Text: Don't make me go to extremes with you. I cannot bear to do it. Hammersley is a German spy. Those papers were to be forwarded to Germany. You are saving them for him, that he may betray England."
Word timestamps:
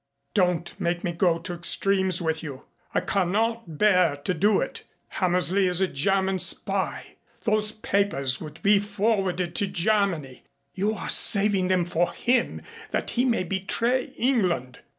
Don't 0.33 0.73
make 0.79 1.03
me 1.03 1.11
go 1.11 1.37
to 1.37 1.53
extremes 1.53 2.23
with 2.23 2.41
you. 2.41 2.65
I 2.95 3.01
cannot 3.01 3.77
bear 3.77 4.15
to 4.15 4.33
do 4.33 4.59
it. 4.59 4.83
Hammersley 5.09 5.67
is 5.67 5.79
a 5.79 5.87
German 5.87 6.39
spy. 6.39 7.17
Those 7.43 7.71
papers 7.73 8.41
were 8.41 8.49
to 8.49 8.61
be 8.61 8.79
forwarded 8.79 9.53
to 9.57 9.67
Germany. 9.67 10.43
You 10.73 10.95
are 10.95 11.07
saving 11.07 11.67
them 11.67 11.85
for 11.85 12.13
him, 12.13 12.63
that 12.89 13.11
he 13.11 13.25
may 13.25 13.43
betray 13.43 14.05
England." 14.17 14.79